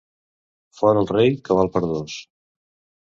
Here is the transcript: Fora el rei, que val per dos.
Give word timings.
Fora 0.79 1.03
el 1.05 1.09
rei, 1.13 1.31
que 1.49 1.59
val 1.59 1.73
per 1.77 1.83
dos. 1.93 2.17